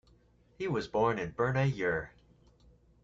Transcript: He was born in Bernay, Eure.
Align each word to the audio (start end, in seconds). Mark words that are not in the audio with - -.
He 0.57 0.67
was 0.67 0.87
born 0.87 1.19
in 1.19 1.33
Bernay, 1.33 1.71
Eure. 1.71 2.07